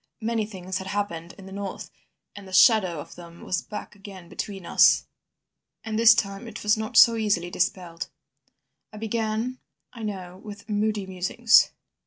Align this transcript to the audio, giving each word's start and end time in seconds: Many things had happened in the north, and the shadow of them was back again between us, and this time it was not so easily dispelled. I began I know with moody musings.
Many 0.23 0.47
things 0.47 0.79
had 0.79 0.87
happened 0.87 1.33
in 1.37 1.45
the 1.45 1.51
north, 1.51 1.91
and 2.35 2.47
the 2.47 2.53
shadow 2.53 2.99
of 2.99 3.13
them 3.13 3.41
was 3.43 3.61
back 3.61 3.93
again 3.95 4.29
between 4.29 4.65
us, 4.65 5.05
and 5.83 5.99
this 5.99 6.15
time 6.15 6.47
it 6.47 6.63
was 6.63 6.75
not 6.75 6.97
so 6.97 7.15
easily 7.17 7.51
dispelled. 7.51 8.09
I 8.91 8.97
began 8.97 9.59
I 9.93 10.01
know 10.01 10.37
with 10.43 10.67
moody 10.67 11.05
musings. 11.05 11.69